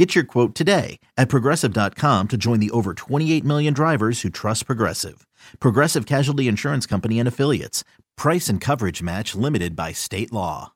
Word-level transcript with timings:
Get 0.00 0.14
your 0.14 0.24
quote 0.24 0.54
today 0.54 0.98
at 1.18 1.28
progressive.com 1.28 2.28
to 2.28 2.36
join 2.38 2.58
the 2.58 2.70
over 2.70 2.94
28 2.94 3.44
million 3.44 3.74
drivers 3.74 4.22
who 4.22 4.30
trust 4.30 4.64
Progressive. 4.64 5.26
Progressive 5.58 6.06
Casualty 6.06 6.48
Insurance 6.48 6.86
Company 6.86 7.18
and 7.18 7.28
Affiliates. 7.28 7.84
Price 8.16 8.48
and 8.48 8.62
coverage 8.62 9.02
match 9.02 9.34
limited 9.34 9.76
by 9.76 9.92
state 9.92 10.32
law. 10.32 10.72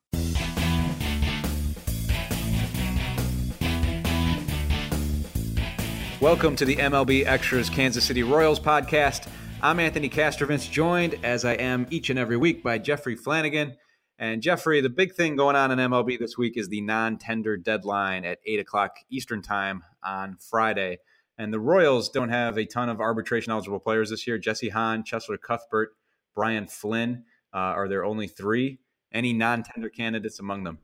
Welcome 6.21 6.55
to 6.57 6.67
the 6.67 6.77
MLB 6.77 7.25
Extras 7.25 7.71
Kansas 7.71 8.05
City 8.05 8.23
Royals 8.23 8.61
podcast. 8.61 9.27
I'm 9.63 9.81
Anthony 9.81 10.11
Castrovince, 10.11 10.71
joined 10.71 11.19
as 11.23 11.47
I 11.47 11.55
am 11.55 11.87
each 11.89 12.11
and 12.11 12.19
every 12.19 12.37
week 12.37 12.63
by 12.63 12.77
Jeffrey 12.77 13.17
Flanagan. 13.17 13.75
And 14.19 14.43
Jeffrey, 14.43 14.81
the 14.81 14.91
big 14.91 15.15
thing 15.15 15.37
going 15.37 15.57
on 15.57 15.71
in 15.73 15.79
MLB 15.79 16.19
this 16.19 16.39
week 16.39 16.57
is 16.57 16.69
the 16.69 16.81
non-tender 16.81 17.57
deadline 17.57 18.25
at 18.25 18.39
eight 18.47 18.61
o'clock 18.61 18.97
Eastern 19.11 19.43
time 19.43 19.83
on 20.05 20.37
Friday. 20.39 20.99
And 21.37 21.53
the 21.53 21.59
Royals 21.59 22.11
don't 22.11 22.29
have 22.29 22.57
a 22.57 22.65
ton 22.65 22.89
of 22.89 23.01
arbitration 23.01 23.51
eligible 23.51 23.81
players 23.81 24.11
this 24.11 24.27
year. 24.27 24.39
Jesse 24.39 24.69
Hahn, 24.69 25.03
Cheslor 25.03 25.41
Cuthbert, 25.41 25.97
Brian 26.35 26.69
Flynn 26.69 27.25
uh, 27.53 27.59
are 27.59 27.89
there 27.89 28.05
only 28.05 28.29
three. 28.29 28.79
Any 29.13 29.33
non-tender 29.33 29.89
candidates 29.89 30.41
among 30.41 30.65
them? 30.65 30.79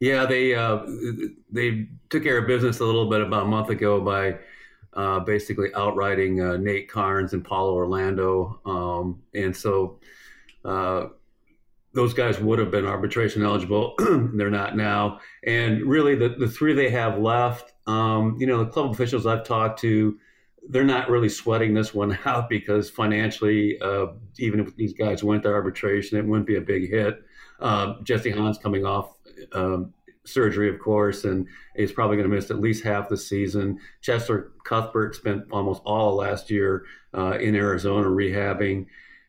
Yeah, 0.00 0.26
they 0.26 0.54
uh, 0.54 0.84
they 1.50 1.88
took 2.10 2.22
care 2.22 2.38
of 2.38 2.46
business 2.46 2.80
a 2.80 2.84
little 2.84 3.08
bit 3.08 3.22
about 3.22 3.44
a 3.44 3.46
month 3.46 3.70
ago 3.70 4.00
by 4.00 4.38
uh, 4.92 5.20
basically 5.20 5.70
outrighting 5.74 6.40
uh, 6.40 6.56
Nate 6.58 6.90
Karns 6.90 7.32
and 7.32 7.44
Paulo 7.44 7.74
Orlando, 7.74 8.60
um, 8.66 9.22
and 9.34 9.56
so 9.56 10.00
uh, 10.64 11.06
those 11.96 12.12
guys 12.12 12.38
would 12.38 12.58
have 12.58 12.70
been 12.70 12.84
arbitration 12.84 13.42
eligible. 13.42 13.94
They're 14.34 14.50
not 14.50 14.76
now. 14.76 15.18
And 15.44 15.82
really, 15.82 16.14
the, 16.14 16.28
the 16.28 16.46
three 16.46 16.74
they 16.74 16.90
have 16.90 17.18
left, 17.18 17.72
um, 17.86 18.36
you 18.38 18.46
know, 18.46 18.58
the 18.58 18.70
club 18.70 18.90
officials 18.90 19.26
I've 19.26 19.44
talked 19.44 19.80
to, 19.80 20.18
they're 20.68 20.84
not 20.84 21.08
really 21.08 21.30
sweating 21.30 21.72
this 21.72 21.94
one 21.94 22.18
out 22.26 22.50
because 22.50 22.90
financially, 22.90 23.80
uh, 23.80 24.08
even 24.38 24.60
if 24.60 24.76
these 24.76 24.92
guys 24.92 25.24
went 25.24 25.44
to 25.44 25.48
arbitration, 25.48 26.18
it 26.18 26.26
wouldn't 26.26 26.46
be 26.46 26.56
a 26.56 26.60
big 26.60 26.90
hit. 26.90 27.22
Uh, 27.60 27.94
Jesse 28.02 28.30
Hahn's 28.30 28.58
coming 28.58 28.84
off 28.84 29.14
um, 29.52 29.94
surgery, 30.24 30.68
of 30.68 30.78
course, 30.78 31.24
and 31.24 31.46
he's 31.76 31.92
probably 31.92 32.16
going 32.18 32.28
to 32.28 32.34
miss 32.34 32.50
at 32.50 32.60
least 32.60 32.84
half 32.84 33.08
the 33.08 33.16
season. 33.16 33.78
Cheslor 34.02 34.48
Cuthbert 34.66 35.14
spent 35.14 35.44
almost 35.50 35.80
all 35.86 36.16
last 36.16 36.50
year 36.50 36.84
uh, 37.16 37.38
in 37.38 37.54
Arizona 37.54 38.06
rehabbing. 38.06 38.86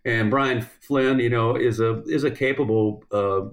And 0.07 0.31
Brian 0.31 0.61
Flynn, 0.61 1.19
you 1.19 1.29
know, 1.29 1.57
is 1.57 1.81
a 1.81 2.01
is 2.03 2.23
a 2.23 2.31
capable, 2.31 3.03
uh, 3.11 3.49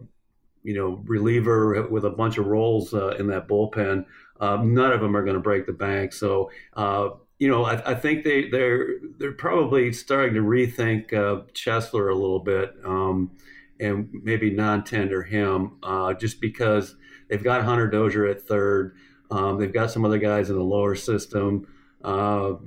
you 0.62 0.72
know, 0.72 1.02
reliever 1.04 1.88
with 1.88 2.04
a 2.04 2.10
bunch 2.10 2.38
of 2.38 2.46
roles 2.46 2.94
uh, 2.94 3.08
in 3.18 3.26
that 3.26 3.48
bullpen. 3.48 4.06
Uh, 4.38 4.58
none 4.62 4.92
of 4.92 5.00
them 5.00 5.16
are 5.16 5.24
going 5.24 5.34
to 5.34 5.40
break 5.40 5.66
the 5.66 5.72
bank. 5.72 6.12
So, 6.12 6.52
uh, 6.74 7.10
you 7.40 7.48
know, 7.48 7.64
I, 7.64 7.90
I, 7.90 7.94
think 7.96 8.22
they 8.22 8.48
they're 8.48 9.00
they're 9.18 9.32
probably 9.32 9.92
starting 9.92 10.34
to 10.34 10.42
rethink 10.42 11.12
uh, 11.12 11.42
Cheslor 11.54 12.12
a 12.12 12.14
little 12.14 12.38
bit, 12.38 12.76
um, 12.84 13.32
and 13.80 14.08
maybe 14.22 14.48
non-tender 14.50 15.24
him, 15.24 15.78
uh, 15.82 16.14
just 16.14 16.40
because 16.40 16.94
they've 17.28 17.42
got 17.42 17.64
Hunter 17.64 17.88
Dozier 17.88 18.26
at 18.26 18.42
third. 18.42 18.94
Um, 19.28 19.58
they've 19.58 19.72
got 19.72 19.90
some 19.90 20.04
other 20.04 20.18
guys 20.18 20.50
in 20.50 20.56
the 20.56 20.62
lower 20.62 20.94
system. 20.94 21.66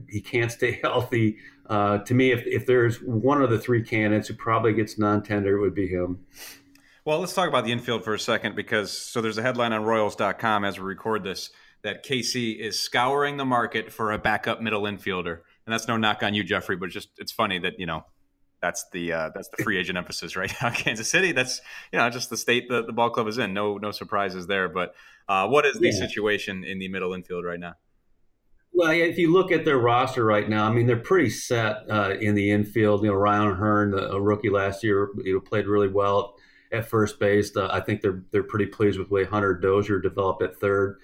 He 0.09 0.21
can't 0.21 0.51
stay 0.51 0.79
healthy. 0.83 1.37
Uh, 1.69 1.99
to 1.99 2.13
me, 2.13 2.31
if, 2.31 2.43
if 2.45 2.65
there's 2.65 2.97
one 2.97 3.41
of 3.41 3.49
the 3.49 3.59
three 3.59 3.83
candidates 3.83 4.27
who 4.27 4.33
probably 4.33 4.73
gets 4.73 4.97
non-tender, 4.97 5.57
it 5.57 5.61
would 5.61 5.75
be 5.75 5.87
him. 5.87 6.25
Well, 7.05 7.19
let's 7.19 7.33
talk 7.33 7.47
about 7.47 7.63
the 7.63 7.71
infield 7.71 8.03
for 8.03 8.13
a 8.13 8.19
second 8.19 8.55
because 8.55 8.91
so 8.91 9.21
there's 9.21 9.37
a 9.37 9.41
headline 9.41 9.73
on 9.73 9.83
Royals.com 9.83 10.65
as 10.65 10.77
we 10.77 10.85
record 10.85 11.23
this 11.23 11.51
that 11.83 12.03
KC 12.03 12.59
is 12.59 12.79
scouring 12.79 13.37
the 13.37 13.45
market 13.45 13.93
for 13.93 14.11
a 14.11 14.17
backup 14.17 14.61
middle 14.61 14.81
infielder, 14.83 15.39
and 15.65 15.73
that's 15.73 15.87
no 15.87 15.95
knock 15.95 16.21
on 16.21 16.33
you, 16.33 16.43
Jeffrey, 16.43 16.75
but 16.75 16.89
just 16.89 17.09
it's 17.17 17.31
funny 17.31 17.59
that 17.59 17.79
you 17.79 17.85
know 17.85 18.03
that's 18.61 18.85
the 18.91 19.13
uh, 19.13 19.29
that's 19.33 19.47
the 19.55 19.63
free 19.63 19.77
agent 19.79 19.97
emphasis 19.97 20.35
right 20.35 20.51
now. 20.61 20.69
Kansas 20.75 21.09
City, 21.09 21.31
that's 21.31 21.61
you 21.93 21.99
know 21.99 22.09
just 22.09 22.29
the 22.29 22.37
state 22.37 22.67
that 22.69 22.87
the 22.87 22.93
ball 22.93 23.09
club 23.09 23.27
is 23.27 23.37
in. 23.37 23.53
No 23.53 23.77
no 23.77 23.91
surprises 23.91 24.47
there. 24.47 24.67
But 24.67 24.93
uh, 25.29 25.47
what 25.47 25.65
is 25.65 25.77
the 25.77 25.87
yeah. 25.87 25.99
situation 25.99 26.63
in 26.63 26.79
the 26.79 26.89
middle 26.89 27.13
infield 27.13 27.45
right 27.45 27.59
now? 27.59 27.75
Well, 28.77 28.91
if 28.91 29.17
you 29.17 29.33
look 29.33 29.51
at 29.51 29.65
their 29.65 29.79
roster 29.79 30.23
right 30.23 30.47
now, 30.47 30.69
I 30.69 30.71
mean, 30.71 30.85
they're 30.85 30.97
pretty 30.97 31.31
set 31.31 31.77
uh, 31.89 32.13
in 32.21 32.35
the 32.35 32.51
infield. 32.51 33.01
You 33.01 33.09
know, 33.09 33.15
Ryan 33.15 33.47
O'Hearn, 33.47 33.97
a 33.97 34.21
rookie 34.21 34.51
last 34.51 34.83
year, 34.83 35.09
you 35.23 35.33
know, 35.33 35.39
played 35.39 35.65
really 35.65 35.88
well 35.88 36.35
at 36.71 36.87
first 36.87 37.19
base. 37.19 37.57
Uh, 37.57 37.69
I 37.71 37.79
think 37.79 38.03
they're 38.03 38.21
they're 38.29 38.43
pretty 38.43 38.67
pleased 38.67 38.99
with 38.99 39.07
the 39.07 39.16
way 39.16 39.23
Hunter 39.23 39.55
Dozier 39.55 39.97
developed 39.97 40.43
at 40.43 40.59
third. 40.59 40.99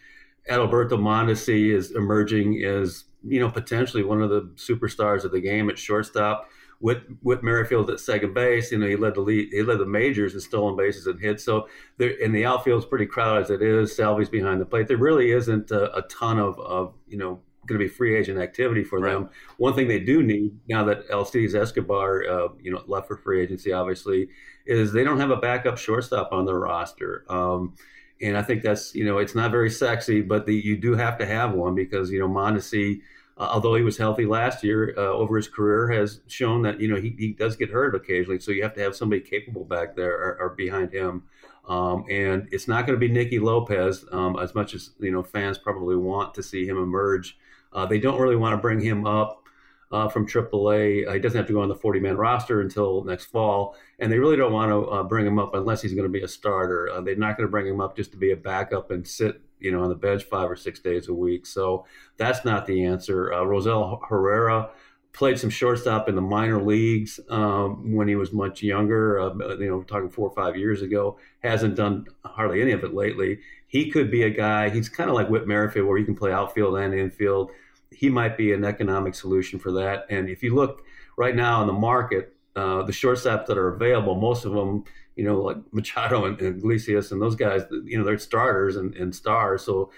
Adalberto 0.48 1.00
Mondesi 1.00 1.74
is 1.74 1.90
emerging 1.90 2.64
as 2.64 3.06
you 3.24 3.40
know 3.40 3.50
potentially 3.50 4.04
one 4.04 4.22
of 4.22 4.30
the 4.30 4.42
superstars 4.54 5.24
of 5.24 5.32
the 5.32 5.42
game 5.42 5.68
at 5.68 5.80
shortstop. 5.80 6.48
With 6.80 7.00
with 7.24 7.42
Merrifield 7.42 7.90
at 7.90 8.00
second 8.00 8.36
base, 8.36 8.72
you 8.72 8.78
know 8.78 8.88
he 8.88 8.98
led 8.98 9.16
the 9.16 9.22
lead, 9.22 9.50
he 9.52 9.64
led 9.64 9.80
the 9.80 9.88
majors 9.88 10.36
in 10.36 10.42
stolen 10.42 10.76
bases 10.76 11.08
and 11.08 11.20
hits. 11.20 11.44
So 11.44 11.68
and 12.00 12.36
the 12.36 12.46
outfield 12.46 12.84
is 12.84 12.88
pretty 12.88 13.08
crowded 13.08 13.46
as 13.46 13.50
it 13.50 13.64
is. 13.64 13.96
Salvy's 13.96 14.30
behind 14.30 14.62
the 14.62 14.66
plate. 14.66 14.88
There 14.88 14.98
really 14.98 15.32
isn't 15.32 15.72
a, 15.72 15.98
a 15.98 16.04
ton 16.04 16.38
of, 16.38 16.60
of 16.60 16.94
you 17.08 17.18
know 17.18 17.42
going 17.68 17.80
to 17.80 17.86
be 17.86 17.90
free 17.90 18.16
agent 18.16 18.40
activity 18.40 18.84
for 18.84 19.00
right. 19.00 19.14
them. 19.14 19.30
One 19.58 19.74
thing 19.74 19.88
they 19.88 20.00
do 20.00 20.22
need 20.24 20.58
now 20.68 20.84
that 20.86 21.10
Alcides 21.10 21.56
Escobar, 21.56 22.24
uh, 22.30 22.48
you 22.62 22.72
know, 22.72 22.84
left 22.88 23.08
for 23.08 23.18
free 23.18 23.42
agency, 23.42 23.72
obviously, 23.72 24.30
is 24.66 24.94
they 24.94 25.04
don't 25.04 25.20
have 25.20 25.32
a 25.32 25.38
backup 25.38 25.78
shortstop 25.78 26.32
on 26.32 26.46
their 26.46 26.60
roster. 26.60 27.26
Um, 27.30 27.76
and 28.22 28.38
I 28.38 28.42
think 28.42 28.64
that's 28.64 28.96
you 28.96 29.06
know 29.06 29.18
it's 29.18 29.36
not 29.36 29.52
very 29.52 29.70
sexy, 29.70 30.22
but 30.22 30.46
the, 30.46 30.56
you 30.56 30.78
do 30.78 30.96
have 30.96 31.18
to 31.18 31.26
have 31.26 31.54
one 31.54 31.76
because 31.76 32.10
you 32.12 32.20
know 32.20 32.28
Mondesi, 32.28 33.02
uh, 33.38 33.50
although 33.52 33.76
he 33.76 33.84
was 33.84 33.98
healthy 33.98 34.26
last 34.26 34.64
year, 34.64 34.94
uh, 34.98 35.02
over 35.02 35.36
his 35.36 35.48
career 35.48 35.90
has 35.92 36.22
shown 36.28 36.62
that 36.64 36.80
you 36.80 36.88
know 36.88 37.00
he, 37.00 37.16
he 37.18 37.34
does 37.34 37.56
get 37.56 37.70
hurt 37.70 37.96
occasionally. 37.96 38.40
So 38.40 38.52
you 38.52 38.64
have 38.64 38.76
to 38.76 38.82
have 38.82 38.96
somebody 38.96 39.22
capable 39.22 39.66
back 39.66 39.96
there 39.96 40.14
or, 40.14 40.38
or 40.40 40.50
behind 40.50 40.94
him. 40.94 41.24
Um, 41.68 42.06
and 42.10 42.48
it's 42.52 42.68
not 42.68 42.86
going 42.86 43.00
to 43.00 43.08
be 43.08 43.12
Nicky 43.12 43.40
Lopez 43.40 44.04
um, 44.12 44.38
as 44.38 44.54
much 44.54 44.74
as 44.74 44.92
you 45.00 45.12
know 45.12 45.24
fans 45.24 45.58
probably 45.58 45.96
want 45.96 46.34
to 46.36 46.44
see 46.44 46.66
him 46.66 46.78
emerge 46.78 47.38
uh, 47.74 47.86
they 47.86 48.00
don't 48.00 48.20
really 48.20 48.36
want 48.36 48.54
to 48.54 48.58
bring 48.58 48.80
him 48.80 49.06
up 49.06 49.44
uh, 49.92 50.10
from 50.10 50.28
AAA. 50.28 51.08
Uh, 51.08 51.14
he 51.14 51.20
doesn't 51.20 51.38
have 51.38 51.48
to 51.48 51.54
go 51.54 51.62
on 51.62 51.70
the 51.70 51.76
40 51.76 52.00
man 52.00 52.18
roster 52.18 52.62
until 52.62 53.04
next 53.04 53.26
fall. 53.26 53.76
And 54.00 54.12
they 54.12 54.18
really 54.18 54.38
don't 54.38 54.52
want 54.52 54.72
to 54.72 54.90
uh, 54.90 55.04
bring 55.04 55.26
him 55.26 55.40
up 55.40 55.54
unless 55.54 55.82
he's 55.82 55.94
going 55.94 56.12
to 56.12 56.12
be 56.12 56.24
a 56.24 56.28
starter. 56.28 56.90
Uh, 56.90 57.02
they're 57.02 57.16
not 57.16 57.38
going 57.38 57.48
to 57.48 57.52
bring 57.52 57.68
him 57.68 57.80
up 57.80 57.96
just 57.96 58.12
to 58.12 58.18
be 58.18 58.32
a 58.32 58.38
backup 58.38 58.92
and 58.92 59.08
sit 59.08 59.42
you 59.64 59.72
know 59.72 59.82
on 59.82 59.90
the 59.90 59.96
bench 59.96 60.24
five 60.26 60.52
or 60.52 60.56
six 60.56 60.80
days 60.80 61.08
a 61.08 61.14
week. 61.14 61.46
So 61.46 61.86
that's 62.18 62.46
not 62.46 62.68
the 62.68 62.86
answer. 62.86 63.34
Uh, 63.34 63.44
Rosell 63.44 64.02
Herrera 64.08 64.70
played 65.14 65.40
some 65.40 65.50
shortstop 65.50 66.10
in 66.10 66.16
the 66.16 66.22
minor 66.22 66.62
leagues 66.62 67.20
um, 67.30 67.94
when 67.94 68.08
he 68.08 68.16
was 68.16 68.34
much 68.34 68.64
younger, 68.64 69.20
uh, 69.20 69.56
you 69.58 69.70
know, 69.70 69.84
talking 69.84 70.10
four 70.10 70.28
or 70.28 70.36
five 70.36 70.58
years 70.58 70.82
ago. 70.82 71.18
Hasn't 71.44 71.76
done 71.76 72.08
hardly 72.26 72.62
any 72.62 72.72
of 72.72 72.84
it 72.84 72.94
lately. 72.94 73.40
He 73.68 73.90
could 73.90 74.12
be 74.12 74.24
a 74.24 74.30
guy, 74.30 74.70
he's 74.70 74.90
kind 74.90 75.10
of 75.10 75.16
like 75.16 75.30
Whit 75.30 75.48
Merrifield, 75.48 75.88
where 75.88 75.98
he 75.98 76.04
can 76.04 76.16
play 76.16 76.32
outfield 76.32 76.78
and 76.78 76.94
infield 76.94 77.52
he 77.96 78.10
might 78.10 78.38
be 78.38 78.54
an 78.54 78.64
economic 78.66 79.16
solution 79.16 79.60
for 79.60 79.72
that. 79.74 80.06
And 80.10 80.30
if 80.30 80.44
you 80.44 80.56
look 80.56 80.84
right 81.18 81.36
now 81.36 81.62
in 81.62 81.68
the 81.68 81.74
market, 81.74 82.36
uh, 82.56 82.84
the 82.84 82.92
shortstops 82.92 83.48
that 83.48 83.58
are 83.58 83.70
available, 83.70 84.16
most 84.16 84.46
of 84.46 84.54
them, 84.54 84.84
you 85.16 85.24
know, 85.24 85.42
like 85.42 85.58
Machado 85.72 86.26
and, 86.26 86.40
and 86.40 86.58
Iglesias 86.58 87.12
and 87.12 87.22
those 87.22 87.36
guys, 87.36 87.64
you 87.84 87.98
know, 87.98 88.04
they're 88.04 88.18
starters 88.18 88.76
and, 88.76 88.96
and 88.96 89.16
stars. 89.16 89.64
So 89.64 89.92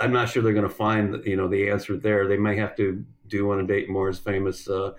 I'm 0.00 0.12
not 0.12 0.28
sure 0.28 0.42
they're 0.42 0.52
going 0.52 0.68
to 0.68 0.74
find, 0.74 1.24
you 1.24 1.36
know, 1.36 1.48
the 1.48 1.70
answer 1.70 1.96
there. 1.96 2.26
They 2.26 2.36
may 2.36 2.56
have 2.56 2.76
to 2.76 3.04
do 3.28 3.46
one 3.46 3.60
of 3.60 3.66
Dayton 3.66 3.92
Moore's 3.92 4.18
famous 4.18 4.68
uh, 4.68 4.92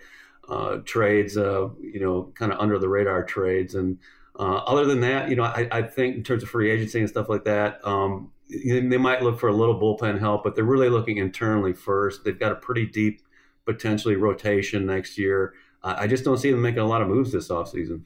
uh, 0.50 0.78
trades, 0.86 1.38
uh, 1.38 1.70
you 1.80 2.00
know, 2.00 2.32
kind 2.36 2.52
of 2.52 2.60
under 2.60 2.80
the 2.80 2.90
radar 2.90 3.24
trades. 3.24 3.76
And 3.76 4.00
uh, 4.38 4.58
other 4.58 4.86
than 4.86 5.02
that, 5.02 5.30
you 5.30 5.36
know, 5.36 5.44
I, 5.44 5.68
I, 5.72 5.82
think 5.84 6.16
in 6.18 6.24
terms 6.24 6.44
of 6.44 6.50
free 6.50 6.72
agency 6.72 7.00
and 7.00 7.08
stuff 7.08 7.30
like 7.30 7.46
that, 7.46 7.86
um, 7.86 8.32
they 8.66 8.98
might 8.98 9.22
look 9.22 9.40
for 9.40 9.50
a 9.50 9.54
little 9.54 9.80
bullpen 9.80 10.20
help, 10.20 10.44
but 10.44 10.56
they're 10.56 10.64
really 10.64 10.90
looking 10.90 11.18
internally 11.18 11.74
first. 11.74 12.24
They've 12.24 12.40
got 12.40 12.52
a 12.52 12.56
pretty 12.56 12.86
deep, 12.86 13.22
potentially 13.66 14.16
rotation 14.16 14.86
next 14.86 15.18
year. 15.18 15.54
Uh, 15.84 15.96
I 15.98 16.08
just 16.08 16.24
don't 16.24 16.38
see 16.38 16.52
them 16.52 16.62
making 16.62 16.80
a 16.80 16.88
lot 16.88 17.02
of 17.02 17.08
moves 17.08 17.32
this 17.32 17.50
offseason. 17.50 18.02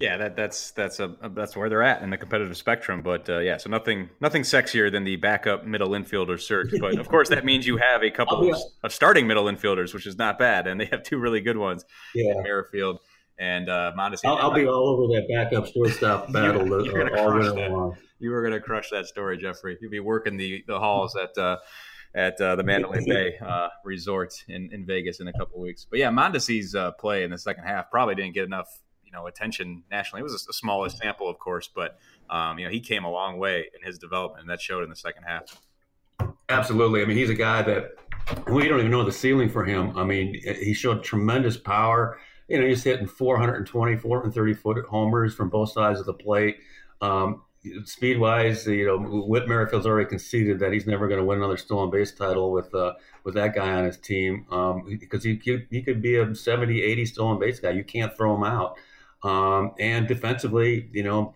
Yeah, 0.00 0.16
that, 0.16 0.36
that's 0.36 0.72
that's 0.72 0.98
a, 0.98 1.14
that's 1.30 1.56
where 1.56 1.68
they're 1.68 1.82
at 1.82 2.02
in 2.02 2.10
the 2.10 2.16
competitive 2.16 2.56
spectrum. 2.56 3.00
But 3.00 3.28
uh, 3.28 3.38
yeah, 3.38 3.56
so 3.58 3.70
nothing 3.70 4.10
nothing 4.20 4.42
sexier 4.42 4.90
than 4.90 5.04
the 5.04 5.16
backup 5.16 5.64
middle 5.64 5.90
infielder 5.90 6.40
search. 6.40 6.72
But 6.80 6.98
of 6.98 7.08
course, 7.08 7.28
that 7.28 7.44
means 7.44 7.66
you 7.66 7.76
have 7.76 8.02
a 8.02 8.10
couple 8.10 8.38
oh, 8.38 8.44
yeah. 8.44 8.54
of, 8.54 8.60
of, 8.82 8.92
starting 8.92 9.26
middle 9.26 9.44
infielders, 9.44 9.94
which 9.94 10.06
is 10.06 10.18
not 10.18 10.38
bad, 10.38 10.66
and 10.66 10.80
they 10.80 10.86
have 10.86 11.04
two 11.04 11.18
really 11.18 11.40
good 11.40 11.56
ones. 11.56 11.84
Yeah, 12.14 12.34
Merrifield 12.42 12.98
And 13.38 13.68
uh, 13.68 13.92
Mondesi, 13.98 14.20
I'll, 14.24 14.36
I'll 14.36 14.54
be 14.54 14.66
all 14.66 14.88
over 14.88 15.12
that 15.14 15.26
backup 15.28 15.66
shortstop 15.66 16.32
battle 16.32 16.66
You're 16.84 17.16
uh, 17.16 17.20
all 17.20 17.34
winter 17.34 17.68
long. 17.68 17.96
You 18.20 18.30
were 18.30 18.42
going 18.42 18.54
to 18.54 18.60
crush 18.60 18.90
that 18.90 19.06
story, 19.06 19.38
Jeffrey. 19.38 19.76
You'd 19.80 19.90
be 19.90 20.00
working 20.00 20.36
the 20.36 20.64
the 20.66 20.78
halls 20.78 21.16
at 21.16 21.36
uh, 21.36 21.56
at 22.14 22.40
uh, 22.40 22.56
the 22.56 22.62
Mandalay 22.62 23.04
Bay 23.06 23.34
uh, 23.44 23.68
Resort 23.84 24.34
in, 24.48 24.70
in 24.72 24.86
Vegas 24.86 25.20
in 25.20 25.28
a 25.28 25.32
couple 25.32 25.60
weeks. 25.60 25.84
But 25.88 25.98
yeah, 25.98 26.10
Mondesi's 26.10 26.74
uh, 26.74 26.92
play 26.92 27.24
in 27.24 27.30
the 27.30 27.38
second 27.38 27.64
half 27.64 27.90
probably 27.90 28.14
didn't 28.14 28.34
get 28.34 28.44
enough 28.44 28.68
you 29.04 29.10
know 29.10 29.26
attention 29.26 29.82
nationally. 29.90 30.20
It 30.20 30.24
was 30.24 30.46
a, 30.46 30.50
a 30.50 30.52
smallest 30.52 30.98
sample, 30.98 31.28
of 31.28 31.38
course, 31.38 31.68
but 31.74 31.98
um, 32.30 32.58
you 32.58 32.66
know 32.66 32.70
he 32.70 32.80
came 32.80 33.04
a 33.04 33.10
long 33.10 33.38
way 33.38 33.66
in 33.74 33.84
his 33.84 33.98
development, 33.98 34.42
and 34.42 34.50
that 34.50 34.60
showed 34.60 34.84
in 34.84 34.90
the 34.90 34.96
second 34.96 35.24
half. 35.24 35.60
Absolutely. 36.48 37.02
I 37.02 37.04
mean, 37.06 37.16
he's 37.16 37.30
a 37.30 37.34
guy 37.34 37.62
that 37.62 37.92
we 38.48 38.68
don't 38.68 38.78
even 38.78 38.90
know 38.90 39.04
the 39.04 39.12
ceiling 39.12 39.48
for 39.48 39.64
him. 39.64 39.96
I 39.96 40.04
mean, 40.04 40.40
he 40.60 40.74
showed 40.74 41.02
tremendous 41.02 41.56
power. 41.56 42.18
You 42.48 42.60
know, 42.60 42.66
he's 42.66 42.84
hitting 42.84 43.06
420, 43.06 43.96
430 43.96 44.54
foot 44.54 44.84
homers 44.86 45.34
from 45.34 45.48
both 45.48 45.72
sides 45.72 46.00
of 46.00 46.06
the 46.06 46.14
plate. 46.14 46.58
Um, 47.00 47.42
speed 47.84 48.18
wise, 48.18 48.66
you 48.66 48.86
know, 48.86 48.98
Whit 48.98 49.48
Merrifield's 49.48 49.86
already 49.86 50.08
conceded 50.08 50.58
that 50.58 50.72
he's 50.72 50.86
never 50.86 51.08
going 51.08 51.20
to 51.20 51.24
win 51.24 51.38
another 51.38 51.56
stolen 51.56 51.90
base 51.90 52.12
title 52.12 52.52
with 52.52 52.74
uh, 52.74 52.94
with 53.24 53.34
that 53.34 53.54
guy 53.54 53.72
on 53.72 53.84
his 53.84 53.96
team 53.96 54.46
um, 54.50 54.98
because 55.00 55.24
he, 55.24 55.40
he 55.70 55.82
could 55.82 56.02
be 56.02 56.16
a 56.16 56.34
70, 56.34 56.82
80 56.82 57.06
stolen 57.06 57.38
base 57.38 57.60
guy. 57.60 57.70
You 57.70 57.84
can't 57.84 58.14
throw 58.16 58.34
him 58.34 58.44
out. 58.44 58.76
Um, 59.22 59.72
and 59.78 60.06
defensively, 60.06 60.90
you 60.92 61.02
know, 61.02 61.34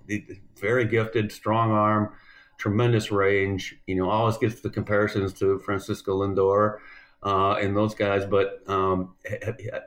very 0.61 0.85
gifted, 0.85 1.33
strong 1.33 1.71
arm, 1.71 2.13
tremendous 2.59 3.11
range. 3.11 3.77
You 3.87 3.95
know, 3.95 4.11
always 4.11 4.37
gets 4.37 4.61
the 4.61 4.69
comparisons 4.69 5.33
to 5.35 5.59
Francisco 5.61 6.21
Lindor 6.21 6.79
uh, 7.23 7.53
and 7.55 7.77
those 7.77 7.95
guys. 7.95 8.25
But 8.25 8.63
um, 8.69 9.15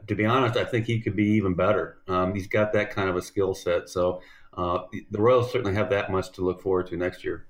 to 0.07 0.15
be 0.15 0.25
honest, 0.25 0.57
I 0.57 0.65
think 0.65 0.85
he 0.85 0.99
could 0.99 1.15
be 1.15 1.31
even 1.31 1.53
better. 1.53 1.97
Um, 2.07 2.33
he's 2.33 2.47
got 2.47 2.73
that 2.73 2.91
kind 2.91 3.09
of 3.09 3.15
a 3.15 3.21
skill 3.21 3.53
set. 3.53 3.89
So 3.89 4.21
uh, 4.55 4.79
the 5.09 5.21
Royals 5.21 5.51
certainly 5.51 5.75
have 5.75 5.89
that 5.91 6.11
much 6.11 6.31
to 6.33 6.41
look 6.41 6.61
forward 6.61 6.87
to 6.87 6.97
next 6.97 7.23
year. 7.23 7.47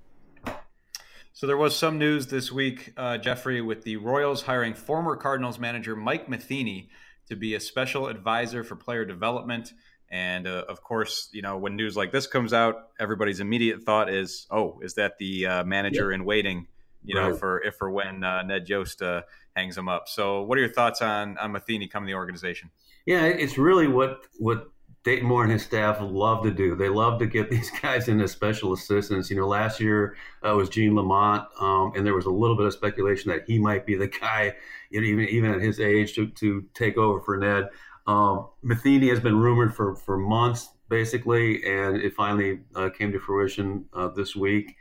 So 1.33 1.47
there 1.47 1.57
was 1.57 1.75
some 1.75 1.97
news 1.97 2.27
this 2.27 2.51
week, 2.51 2.93
uh, 2.97 3.17
Jeffrey, 3.17 3.61
with 3.61 3.83
the 3.83 3.97
Royals 3.97 4.43
hiring 4.43 4.73
former 4.73 5.15
Cardinals 5.15 5.57
manager 5.57 5.95
Mike 5.95 6.29
Matheny 6.29 6.89
to 7.29 7.35
be 7.35 7.55
a 7.55 7.59
special 7.59 8.07
advisor 8.07 8.63
for 8.63 8.75
player 8.75 9.05
development. 9.05 9.73
And 10.09 10.45
uh, 10.45 10.65
of 10.67 10.83
course, 10.83 11.29
you 11.31 11.41
know, 11.41 11.57
when 11.57 11.77
news 11.77 11.95
like 11.95 12.11
this 12.11 12.27
comes 12.27 12.51
out, 12.51 12.89
everybody's 12.99 13.39
immediate 13.39 13.81
thought 13.83 14.09
is, 14.09 14.45
"Oh, 14.51 14.79
is 14.83 14.95
that 14.95 15.17
the 15.17 15.47
uh, 15.47 15.63
manager 15.63 16.11
in 16.11 16.25
waiting?" 16.25 16.67
You 17.03 17.15
know, 17.15 17.31
right. 17.31 17.39
for 17.39 17.61
if 17.63 17.81
or 17.81 17.89
when 17.89 18.23
uh, 18.23 18.43
Ned 18.43 18.69
Yost 18.69 19.01
uh, 19.01 19.23
hangs 19.55 19.77
him 19.77 19.89
up. 19.89 20.07
So, 20.07 20.43
what 20.43 20.57
are 20.57 20.61
your 20.61 20.71
thoughts 20.71 21.01
on 21.01 21.37
on 21.37 21.51
Matheny 21.51 21.87
coming 21.87 22.07
to 22.07 22.11
the 22.11 22.17
organization? 22.17 22.69
Yeah, 23.05 23.25
it's 23.25 23.57
really 23.57 23.87
what 23.87 24.25
what 24.37 24.67
Dayton 25.03 25.27
Moore 25.27 25.43
and 25.43 25.51
his 25.51 25.63
staff 25.63 25.97
love 25.99 26.43
to 26.43 26.51
do. 26.51 26.75
They 26.75 26.89
love 26.89 27.17
to 27.19 27.25
get 27.25 27.49
these 27.51 27.71
guys 27.81 28.07
into 28.07 28.27
special 28.27 28.73
assistants. 28.73 29.29
You 29.29 29.37
know, 29.37 29.47
last 29.47 29.79
year 29.79 30.15
uh, 30.47 30.53
was 30.55 30.69
Gene 30.69 30.95
Lamont, 30.95 31.47
um, 31.59 31.93
and 31.95 32.05
there 32.05 32.13
was 32.13 32.25
a 32.25 32.31
little 32.31 32.55
bit 32.55 32.65
of 32.65 32.73
speculation 32.73 33.31
that 33.31 33.43
he 33.47 33.57
might 33.57 33.85
be 33.85 33.95
the 33.95 34.07
guy, 34.21 34.55
you 34.89 35.01
know, 35.01 35.07
even 35.07 35.25
even 35.25 35.51
at 35.51 35.61
his 35.61 35.79
age, 35.79 36.13
to, 36.15 36.27
to 36.27 36.65
take 36.73 36.97
over 36.97 37.19
for 37.21 37.37
Ned. 37.37 37.69
Um, 38.07 38.47
Matheny 38.63 39.09
has 39.09 39.19
been 39.19 39.37
rumored 39.37 39.75
for 39.75 39.95
for 39.95 40.17
months, 40.17 40.69
basically, 40.89 41.63
and 41.63 41.97
it 41.97 42.13
finally 42.13 42.61
uh, 42.75 42.89
came 42.89 43.11
to 43.11 43.19
fruition 43.19 43.85
uh, 43.93 44.09
this 44.09 44.35
week. 44.35 44.75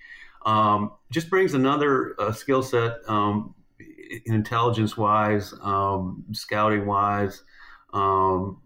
Um, 0.47 0.93
just 1.11 1.29
brings 1.29 1.55
another 1.55 2.15
uh, 2.19 2.33
skill 2.33 2.63
set, 2.63 2.99
um, 3.07 3.55
intelligence 4.27 4.97
wise, 4.97 5.53
um, 5.63 6.25
scouting 6.33 6.87
wise 6.87 7.43
um, 7.93 8.61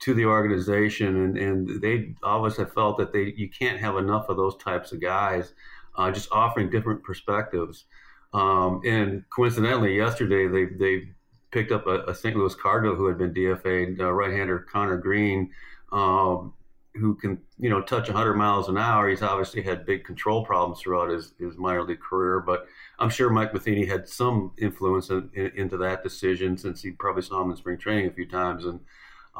to 0.00 0.14
the 0.14 0.24
organization, 0.24 1.24
and, 1.24 1.38
and 1.38 1.82
they 1.82 2.14
always 2.22 2.56
have 2.56 2.72
felt 2.72 2.98
that 2.98 3.12
they 3.12 3.34
you 3.36 3.48
can't 3.48 3.78
have 3.78 3.96
enough 3.96 4.28
of 4.28 4.36
those 4.36 4.56
types 4.56 4.92
of 4.92 5.00
guys, 5.00 5.52
uh, 5.96 6.10
just 6.10 6.28
offering 6.32 6.70
different 6.70 7.02
perspectives. 7.02 7.84
Um, 8.32 8.80
and 8.84 9.24
coincidentally, 9.30 9.96
yesterday 9.96 10.46
they 10.46 10.74
they 10.76 11.08
picked 11.50 11.72
up 11.72 11.86
a, 11.86 12.04
a, 12.04 12.14
St. 12.14 12.36
Louis 12.36 12.54
Cardinal 12.54 12.94
who 12.94 13.06
had 13.06 13.18
been 13.18 13.34
DFA'd, 13.34 14.00
uh, 14.00 14.12
right-hander 14.12 14.60
Conner 14.70 14.96
Greene. 14.96 15.50
um, 15.90 16.54
who 16.94 17.14
can 17.14 17.38
you 17.58 17.70
know 17.70 17.80
touch 17.80 18.08
100 18.08 18.34
miles 18.34 18.68
an 18.68 18.76
hour. 18.76 19.08
He's 19.08 19.22
obviously 19.22 19.62
had 19.62 19.86
big 19.86 20.04
control 20.04 20.44
problems 20.44 20.80
throughout 20.80 21.10
his, 21.10 21.34
his 21.38 21.56
minor 21.56 21.84
league 21.84 22.00
career, 22.00 22.40
but 22.40 22.66
I'm 22.98 23.10
sure 23.10 23.30
Mike 23.30 23.54
Matheny 23.54 23.86
had 23.86 24.08
some 24.08 24.52
influence 24.58 25.10
in, 25.10 25.30
in, 25.34 25.52
into 25.56 25.76
that 25.78 26.02
decision 26.02 26.58
since 26.58 26.82
he 26.82 26.90
probably 26.90 27.22
saw 27.22 27.42
him 27.42 27.50
in 27.50 27.56
spring 27.56 27.78
training 27.78 28.08
a 28.08 28.12
few 28.12 28.26
times 28.26 28.64
and 28.64 28.80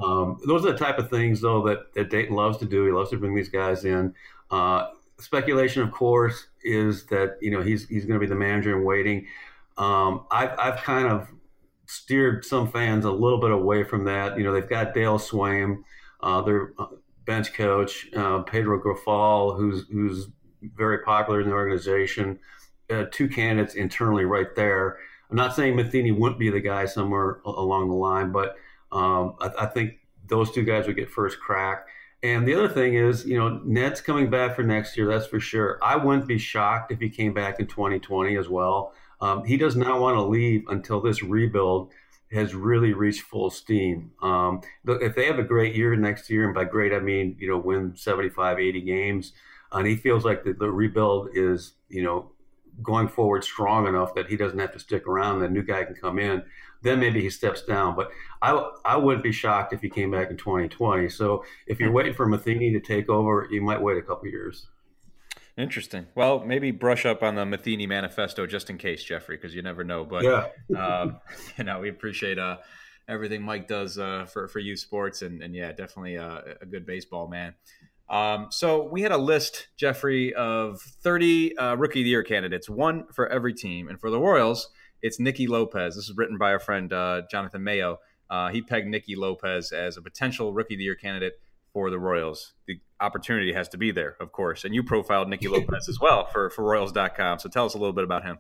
um, 0.03 0.39
those 0.47 0.65
are 0.65 0.73
the 0.73 0.79
type 0.79 0.99
of 0.99 1.11
things, 1.11 1.41
though, 1.41 1.63
that, 1.67 1.93
that 1.95 2.11
Dayton 2.11 2.35
loves 2.35 2.59
to 2.59 2.65
do. 2.65 2.87
He 2.87 2.93
loves 2.93 3.11
to 3.11 3.17
bring 3.17 3.35
these 3.35 3.49
guys 3.49 3.85
in. 3.85 4.15
Uh, 4.51 4.89
speculation, 5.19 5.83
of 5.83 5.93
course, 5.93 6.47
is 6.63 7.07
that 7.07 7.39
you 7.41 7.51
know 7.51 7.63
he's 7.63 7.89
he's 7.89 8.05
going 8.05 8.19
to 8.19 8.25
be 8.25 8.29
the 8.29 8.35
manager 8.35 8.77
in 8.77 8.85
waiting. 8.85 9.27
Um, 9.77 10.27
I've 10.31 10.59
I've 10.59 10.77
kind 10.83 11.09
of 11.09 11.29
steered 11.87 12.45
some 12.45 12.71
fans 12.71 13.05
a 13.05 13.11
little 13.11 13.41
bit 13.41 13.51
away 13.51 13.85
from 13.85 14.05
that. 14.05 14.39
You 14.39 14.45
know, 14.45 14.53
they've 14.53 14.69
got 14.69 14.95
Dale 14.95 15.19
Sveum, 15.19 15.83
uh, 16.23 16.41
their 16.43 16.73
uh, 16.79 16.87
bench 17.31 17.53
coach, 17.55 18.09
uh, 18.17 18.43
Pedro 18.43 18.83
Grifol, 18.83 19.57
who's 19.57 19.87
who's 19.93 20.27
very 20.75 20.99
popular 21.05 21.41
in 21.41 21.49
the 21.49 21.55
organization. 21.55 22.41
Uh, 22.91 23.05
two 23.13 23.29
candidates 23.29 23.77
internally 23.77 24.25
right 24.25 24.53
there. 24.57 24.99
I'm 25.31 25.37
not 25.37 25.55
saying 25.55 25.77
Matheny 25.77 26.11
wouldn't 26.11 26.41
be 26.41 26.51
the 26.51 26.61
guy 26.61 26.87
somewhere 26.87 27.41
along 27.45 27.89
the 27.89 27.95
line, 27.95 28.33
but 28.33 28.57
um, 28.91 29.37
I, 29.41 29.51
I, 29.61 29.67
think 29.67 29.93
those 30.27 30.51
two 30.51 30.65
guys 30.65 30.89
would 30.89 30.97
get 30.97 31.09
first 31.09 31.39
crack. 31.39 31.87
And 32.25 32.49
the 32.49 32.55
other 32.55 32.69
thing 32.69 32.95
is, 32.95 33.25
you 33.25 33.39
know, 33.39 33.61
Ned's 33.65 34.01
coming 34.01 34.29
back 34.29 34.57
for 34.57 34.65
next 34.65 34.97
year. 34.97 35.07
That's 35.07 35.29
for 35.29 35.39
sure. 35.39 35.79
I 35.85 35.95
wouldn't 35.95 36.27
be 36.27 36.37
shocked 36.37 36.91
if 36.91 36.99
he 36.99 37.09
came 37.09 37.33
back 37.33 37.61
in 37.61 37.69
2020 37.69 38.37
as 38.37 38.49
well. 38.49 38.93
Um, 39.21 39.45
he 39.45 39.57
does 39.57 39.77
not 39.77 40.01
want 40.01 40.17
to 40.17 40.23
leave 40.23 40.65
until 40.67 41.01
this 41.01 41.23
rebuild 41.23 41.93
has 42.33 42.55
really 42.55 42.93
reached 42.93 43.23
full 43.23 43.51
steam. 43.51 44.13
Um, 44.23 44.61
if 44.87 45.15
they 45.15 45.27
have 45.27 45.39
a 45.39 45.45
great 45.45 45.75
year 45.75 45.97
next 45.97 46.31
year, 46.31 46.45
and 46.45 46.55
by 46.55 46.65
great 46.65 46.93
I 46.93 47.01
mean 47.01 47.37
you 47.39 47.49
know 47.49 47.59
win 47.59 47.97
75, 47.97 48.59
80 48.59 48.81
games, 48.83 49.33
and 49.73 49.87
he 49.87 49.97
feels 49.97 50.25
like 50.25 50.45
the, 50.45 50.53
the 50.53 50.71
rebuild 50.71 51.31
is 51.35 51.73
you 51.89 52.03
know 52.03 52.31
going 52.83 53.09
forward 53.09 53.45
strong 53.45 53.87
enough 53.87 54.15
that 54.15 54.29
he 54.29 54.37
doesn't 54.37 54.59
have 54.59 54.73
to 54.73 54.79
stick 54.79 55.07
around. 55.07 55.37
And 55.37 55.45
the 55.45 55.49
new 55.49 55.63
guy 55.63 55.85
can 55.85 55.95
come 55.95 56.19
in. 56.19 56.43
Then 56.83 56.99
maybe 56.99 57.21
he 57.21 57.31
steps 57.31 57.63
down. 57.63 57.95
But 57.95 58.11
I, 58.41 58.71
I 58.85 58.97
wouldn't 58.97 59.23
be 59.23 59.33
shocked 59.33 59.73
if 59.73 59.83
he 59.83 59.91
came 59.91 60.11
back 60.11 60.31
in 60.31 60.37
2020. 60.37 61.09
So 61.09 61.45
if 61.67 61.79
you're 61.79 61.93
waiting 61.93 62.15
for 62.15 62.27
Matheny 62.27 62.73
to 62.73 62.81
take 62.81 63.09
over, 63.09 63.47
you 63.51 63.61
might 63.61 63.83
wait 63.83 63.99
a 63.99 64.03
couple 64.03 64.29
years. 64.29 64.67
Interesting. 65.57 66.07
Well, 66.15 66.45
maybe 66.45 66.71
brush 66.71 67.05
up 67.05 67.23
on 67.23 67.35
the 67.35 67.45
Matheny 67.45 67.87
manifesto 67.87 68.47
just 68.47 68.71
in 68.71 68.79
case, 68.79 69.03
Jeffrey, 69.03 69.37
because 69.37 69.55
you 69.55 69.63
never 69.63 69.85
know. 69.85 70.05
But 70.05 70.25
yeah, 70.25 70.47
um, 70.79 71.19
you 71.57 71.65
know, 71.65 71.81
we 71.81 71.89
appreciate 71.89 72.39
uh, 72.39 72.59
everything 73.09 73.43
Mike 73.43 73.69
does 73.69 73.99
uh, 73.99 74.27
for 74.27 74.49
for 74.49 74.59
youth 74.59 74.79
sports, 74.79 75.23
and, 75.23 75.43
and 75.43 75.55
yeah, 75.55 75.73
definitely 75.73 76.17
uh, 76.17 76.41
a 76.61 76.67
good 76.67 76.87
baseball 76.87 77.29
man. 77.29 77.55
Um, 78.11 78.49
so 78.51 78.89
we 78.89 79.03
had 79.03 79.13
a 79.13 79.19
list, 79.19 79.69
Jeffrey, 79.77 80.35
of 80.35 80.81
30 80.81 81.57
uh, 81.57 81.77
rookie 81.77 82.01
of 82.01 82.05
the 82.05 82.11
year 82.11 82.25
candidates, 82.25 82.69
one 82.69 83.07
for 83.13 83.29
every 83.29 83.55
team. 83.55 83.89
And 83.89 84.01
for 84.01 84.11
the 84.11 84.19
Royals, 84.19 84.69
it's 85.01 85.21
Nicky 85.21 85.47
Lopez. 85.47 85.95
This 85.95 86.09
is 86.09 86.17
written 86.17 86.37
by 86.37 86.51
our 86.51 86.59
friend 86.59 86.93
uh, 86.93 87.23
Jonathan 87.31 87.63
Mayo. 87.63 87.99
Uh, 88.29 88.49
he 88.49 88.63
pegged 88.63 88.89
Nicky 88.89 89.15
Lopez 89.15 89.71
as 89.71 89.97
a 89.97 90.03
potential 90.03 90.53
rookie 90.53 90.75
of 90.75 90.79
the 90.79 90.85
year 90.85 90.97
candidate 90.97 91.35
for 91.73 91.91
the 91.91 91.99
Royals. 91.99 92.55
The 92.67 92.81
opportunity 93.01 93.53
has 93.53 93.69
to 93.71 93.79
be 93.79 93.91
there, 93.91 94.17
of 94.21 94.33
course. 94.33 94.65
And 94.65 94.75
you 94.75 94.83
profiled 94.83 95.29
Nicky 95.29 95.49
Lopez 95.49 95.89
as 95.89 95.99
well 96.01 96.27
for, 96.27 96.51
for 96.51 96.65
Royals.com. 96.65 97.39
So 97.39 97.49
tell 97.49 97.67
us 97.67 97.75
a 97.75 97.79
little 97.79 97.93
bit 97.93 98.05
about 98.05 98.25
him. 98.25 98.39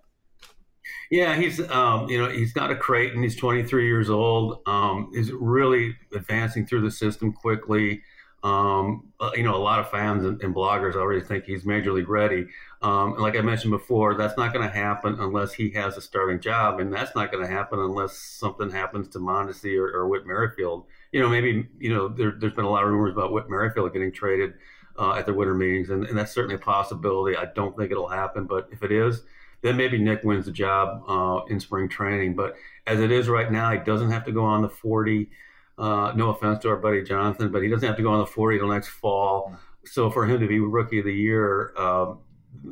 Yeah, 1.10 1.36
he's 1.36 1.60
um, 1.70 2.08
you 2.08 2.18
know 2.18 2.30
he's 2.30 2.56
not 2.56 2.70
a 2.70 2.76
Creighton. 2.76 3.22
He's 3.22 3.36
23 3.36 3.86
years 3.86 4.10
old. 4.10 4.60
Um, 4.66 5.10
he's 5.14 5.30
really 5.30 5.96
advancing 6.14 6.66
through 6.66 6.82
the 6.82 6.90
system 6.90 7.32
quickly. 7.32 8.02
Um, 8.42 9.12
uh, 9.20 9.30
you 9.34 9.42
know, 9.42 9.54
a 9.54 9.58
lot 9.58 9.80
of 9.80 9.90
fans 9.90 10.24
and, 10.24 10.42
and, 10.42 10.54
bloggers 10.54 10.94
already 10.94 11.20
think 11.20 11.44
he's 11.44 11.66
major 11.66 11.92
league 11.92 12.08
ready. 12.08 12.46
Um, 12.82 13.12
and 13.12 13.22
like 13.22 13.36
I 13.36 13.42
mentioned 13.42 13.72
before, 13.72 14.14
that's 14.14 14.38
not 14.38 14.54
going 14.54 14.66
to 14.66 14.74
happen 14.74 15.16
unless 15.20 15.52
he 15.52 15.70
has 15.72 15.98
a 15.98 16.00
starting 16.00 16.40
job, 16.40 16.80
and 16.80 16.92
that's 16.92 17.14
not 17.14 17.30
going 17.30 17.44
to 17.44 17.50
happen 17.50 17.78
unless 17.78 18.16
something 18.16 18.70
happens 18.70 19.08
to 19.08 19.18
Mondesi 19.18 19.78
or, 19.78 19.88
or 19.94 20.08
Whit 20.08 20.26
Merrifield. 20.26 20.86
You 21.12 21.20
know, 21.20 21.28
maybe 21.28 21.68
you 21.78 21.94
know 21.94 22.08
there, 22.08 22.30
has 22.30 22.52
been 22.52 22.64
a 22.64 22.70
lot 22.70 22.84
of 22.84 22.90
rumors 22.90 23.12
about 23.12 23.32
Whit 23.32 23.50
Merrifield 23.50 23.92
getting 23.92 24.12
traded 24.12 24.54
uh, 24.98 25.12
at 25.12 25.26
the 25.26 25.34
winter 25.34 25.54
meetings, 25.54 25.90
and, 25.90 26.06
and, 26.06 26.16
that's 26.16 26.32
certainly 26.32 26.54
a 26.54 26.58
possibility. 26.58 27.36
I 27.36 27.46
don't 27.54 27.76
think 27.76 27.90
it'll 27.90 28.08
happen, 28.08 28.46
but 28.46 28.68
if 28.72 28.82
it 28.82 28.92
is, 28.92 29.22
then 29.60 29.76
maybe 29.76 29.98
Nick 29.98 30.24
wins 30.24 30.46
the 30.46 30.52
job 30.52 31.02
uh, 31.06 31.44
in 31.50 31.60
spring 31.60 31.88
training. 31.88 32.34
But 32.34 32.56
as 32.86 33.00
it 33.00 33.10
is 33.10 33.28
right 33.28 33.52
now, 33.52 33.70
he 33.72 33.78
doesn't 33.78 34.10
have 34.10 34.24
to 34.24 34.32
go 34.32 34.44
on 34.44 34.62
the 34.62 34.70
40. 34.70 35.30
Uh, 35.76 36.12
no 36.14 36.30
offense 36.30 36.60
to 36.62 36.68
our 36.68 36.76
buddy 36.76 37.02
Jonathan, 37.02 37.50
but 37.50 37.62
he 37.62 37.68
doesn't 37.68 37.86
have 37.86 37.96
to 37.96 38.02
go 38.02 38.10
on 38.10 38.20
the 38.20 38.26
40 38.26 38.58
till 38.58 38.68
next 38.68 38.88
fall. 38.88 39.54
So 39.84 40.10
for 40.10 40.26
him 40.26 40.40
to 40.40 40.46
be 40.46 40.60
rookie 40.60 40.98
of 40.98 41.06
the 41.06 41.14
year, 41.14 41.72
um, 41.78 42.18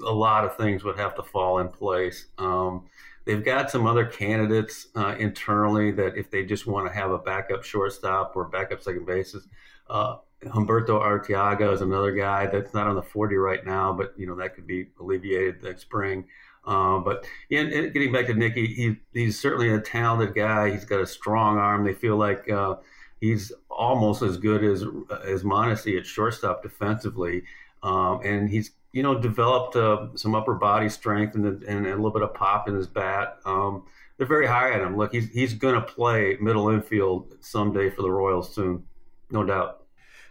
a 0.04 0.12
lot 0.12 0.44
of 0.44 0.56
things 0.56 0.84
would 0.84 0.98
have 0.98 1.14
to 1.16 1.22
fall 1.22 1.58
in 1.58 1.68
place. 1.68 2.26
Um, 2.38 2.86
they've 3.24 3.44
got 3.44 3.70
some 3.70 3.86
other 3.86 4.04
candidates 4.06 4.88
uh, 4.96 5.14
internally 5.18 5.90
that 5.92 6.16
if 6.16 6.30
they 6.30 6.44
just 6.44 6.66
want 6.66 6.86
to 6.88 6.92
have 6.92 7.10
a 7.10 7.18
backup 7.18 7.64
shortstop 7.64 8.32
or 8.36 8.44
backup 8.48 8.82
second 8.82 9.06
bases, 9.06 9.46
Uh, 9.88 10.16
Humberto 10.44 11.00
Arteaga 11.00 11.72
is 11.72 11.80
another 11.80 12.12
guy 12.12 12.46
that's 12.46 12.72
not 12.74 12.86
on 12.86 12.94
the 12.94 13.02
40 13.02 13.36
right 13.36 13.64
now, 13.64 13.92
but 13.92 14.14
you 14.16 14.26
know 14.26 14.36
that 14.36 14.54
could 14.54 14.66
be 14.66 14.88
alleviated 15.00 15.62
next 15.62 15.82
spring. 15.82 16.26
Uh, 16.64 16.98
but 16.98 17.26
yeah, 17.48 17.60
and 17.60 17.92
getting 17.92 18.12
back 18.12 18.26
to 18.26 18.34
Nicky, 18.34 18.66
he, 18.66 18.96
he's 19.14 19.38
certainly 19.40 19.70
a 19.70 19.80
talented 19.80 20.34
guy. 20.34 20.70
He's 20.70 20.84
got 20.84 21.00
a 21.00 21.06
strong 21.06 21.58
arm. 21.58 21.84
They 21.84 21.94
feel 21.94 22.16
like 22.16 22.48
uh, 22.50 22.76
he's 23.20 23.52
almost 23.70 24.22
as 24.22 24.36
good 24.36 24.62
as 24.62 24.84
as 25.24 25.42
Mondesi 25.42 25.98
at 25.98 26.06
shortstop 26.06 26.62
defensively, 26.62 27.42
um, 27.82 28.20
and 28.24 28.48
he's 28.48 28.72
you 28.92 29.02
know 29.02 29.18
developed 29.18 29.76
uh, 29.76 30.08
some 30.14 30.34
upper 30.34 30.54
body 30.54 30.88
strength 30.88 31.34
and, 31.34 31.62
and, 31.64 31.86
a 31.86 31.94
little 31.94 32.10
bit 32.10 32.22
of 32.22 32.34
pop 32.34 32.68
in 32.68 32.74
his 32.74 32.86
bat. 32.86 33.38
Um, 33.44 33.84
they're 34.16 34.26
very 34.26 34.46
high 34.46 34.72
on 34.72 34.80
him. 34.80 34.96
Look, 34.96 35.12
he's 35.12 35.28
he's 35.30 35.54
going 35.54 35.74
to 35.74 35.80
play 35.80 36.36
middle 36.40 36.68
infield 36.70 37.34
someday 37.40 37.90
for 37.90 38.02
the 38.02 38.10
Royals 38.10 38.54
soon, 38.54 38.84
no 39.30 39.44
doubt. 39.44 39.84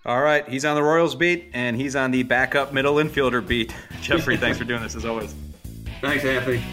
All 0.06 0.22
right, 0.22 0.48
he's 0.48 0.64
on 0.64 0.76
the 0.76 0.84
Royals 0.84 1.16
beat, 1.16 1.52
and 1.54 1.76
he's 1.76 1.96
on 1.96 2.12
the 2.12 2.24
backup 2.24 2.74
middle 2.74 2.96
infielder 2.96 3.46
beat. 3.46 3.74
Jeffrey, 4.02 4.38
thanks 4.38 4.58
for 4.58 4.64
doing 4.64 4.82
this 4.82 4.96
as 4.96 5.06
always. 5.06 5.36
Thanks, 6.02 6.24
Anthony. 6.24 6.64